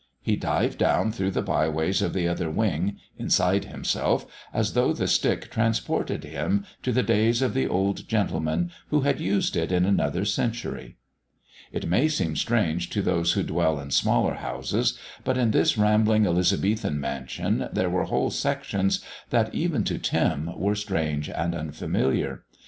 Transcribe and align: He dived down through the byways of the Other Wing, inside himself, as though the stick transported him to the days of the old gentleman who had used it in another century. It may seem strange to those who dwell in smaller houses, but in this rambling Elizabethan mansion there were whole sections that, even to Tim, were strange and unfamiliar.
He 0.19 0.35
dived 0.35 0.79
down 0.79 1.11
through 1.11 1.29
the 1.29 1.43
byways 1.43 2.01
of 2.01 2.13
the 2.13 2.27
Other 2.27 2.49
Wing, 2.49 2.97
inside 3.19 3.65
himself, 3.65 4.25
as 4.51 4.73
though 4.73 4.93
the 4.93 5.05
stick 5.07 5.51
transported 5.51 6.23
him 6.23 6.65
to 6.81 6.91
the 6.91 7.03
days 7.03 7.43
of 7.43 7.53
the 7.53 7.67
old 7.67 8.07
gentleman 8.07 8.71
who 8.87 9.01
had 9.01 9.19
used 9.19 9.55
it 9.55 9.71
in 9.71 9.85
another 9.85 10.25
century. 10.25 10.97
It 11.71 11.87
may 11.87 12.07
seem 12.07 12.35
strange 12.35 12.89
to 12.89 13.03
those 13.03 13.33
who 13.33 13.43
dwell 13.43 13.79
in 13.79 13.91
smaller 13.91 14.33
houses, 14.33 14.97
but 15.23 15.37
in 15.37 15.51
this 15.51 15.77
rambling 15.77 16.25
Elizabethan 16.25 16.99
mansion 16.99 17.69
there 17.71 17.91
were 17.91 18.05
whole 18.05 18.31
sections 18.31 19.05
that, 19.29 19.53
even 19.53 19.83
to 19.83 19.99
Tim, 19.99 20.49
were 20.59 20.73
strange 20.73 21.29
and 21.29 21.53
unfamiliar. 21.53 22.43